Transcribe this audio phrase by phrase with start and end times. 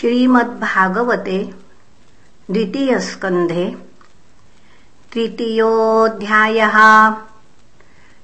[0.00, 1.52] श्रीमद्भागवते
[2.50, 3.76] द्वितीयस्कन्धे
[5.12, 6.76] तृतीयोऽध्यायः।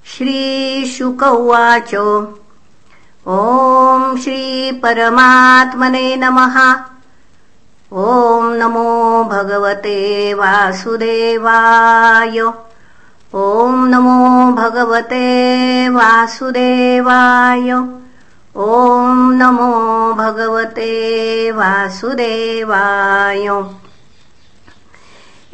[0.07, 1.95] श्रीशुक उवाच
[3.29, 6.75] ॐ श्रीपरमात्मने नमः।
[7.93, 12.53] ॐ नमो भगवते वासुदेवाय।
[13.35, 18.06] ॐ नमो भगवते वासुदेवाय
[18.59, 23.65] ॐ नमो भगवते वासुदेवाय।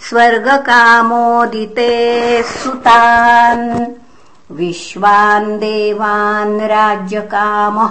[0.00, 4.07] स्वर्गकामोदिते सुतान्
[4.50, 7.90] विश्वान् देवान् राज्यकामः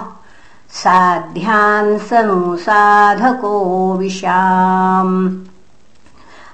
[0.70, 5.40] साध्यान् सनुसाधको विशाम्।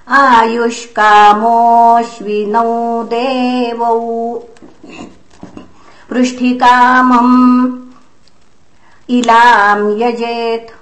[0.09, 4.43] आयुष्कामोऽश्विनौ देवौ।
[6.11, 7.79] पृष्ठिकामम्
[9.11, 10.75] इलाम् यजेत्।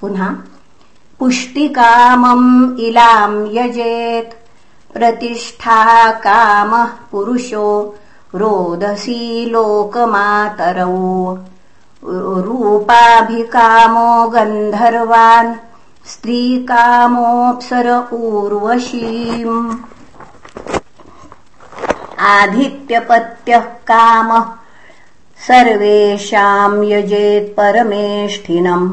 [0.00, 0.36] पुनः
[1.18, 4.48] पुष्टिकामम् इलाम् यजेत्।
[4.92, 7.98] प्रतिष्ठाकामः पुरुषो
[8.38, 10.98] रोदसी लोकमातरौ
[12.46, 15.54] रूपाभिकामो गन्धर्वान्
[16.08, 19.70] स्त्रीकामोऽप्सर ऊर्वशीम्।
[22.20, 24.44] आधित्यपत्यः कामः
[25.48, 28.88] सर्वेषाम् यजेत् परमेष्ठिनम्।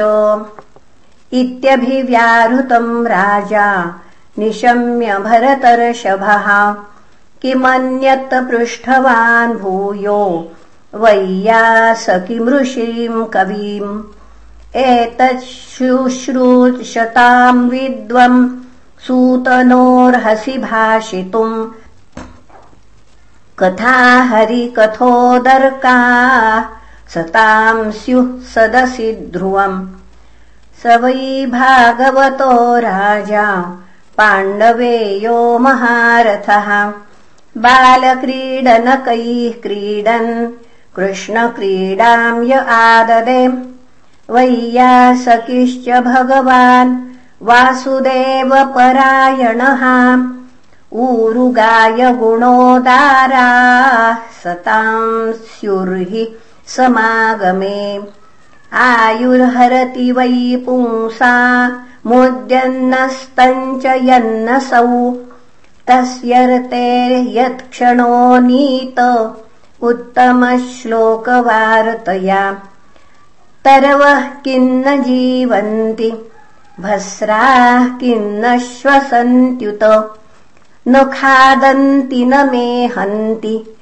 [1.33, 4.01] इत्यभिव्याहृतम् राजा
[4.39, 6.75] निशम्य भरतर्षभः
[7.41, 10.51] किमन्यत् पृष्ठवान् भूयो
[10.95, 14.18] वैयासकिमृषीम् कवीम्
[14.75, 18.49] एतच्छुश्रूशताम् विद्वम्
[19.07, 21.67] सूतनोर्हसि भाषितुम्।
[23.59, 25.95] कथा हरिकथोदर्का
[27.13, 29.87] सताम् स्युः सदसि ध्रुवम्।
[30.83, 33.77] स वै भागवतो राजा
[34.17, 36.93] पाण्डवेयो महारथः।
[37.57, 40.47] बालक्रीडनकैः क्रीडन्
[40.95, 43.78] कृष्णक्रीडाम् य आददे
[44.29, 47.07] वैयासकिश्च भगवान्
[47.41, 49.83] वासुदेवपरायणः
[50.93, 56.35] ऊरुगाय गुणोदाराः सताम् स्युर्हि
[56.67, 57.99] समागमे।
[58.73, 61.71] आयुर्हरति वै पुंसा
[62.05, 65.17] मुद्यन्नस्तञ्च यन्नसौ।
[65.87, 69.29] तस्यर्ते यत्क्षणो नीत
[69.81, 72.68] उत्तमश्लोकवार्तया
[73.65, 76.29] तरवः किन्न जीवन्ति
[76.79, 80.15] भस्राः किन्न श्वसन्त्युत
[80.87, 83.77] न खादन्ति न मेहन्ति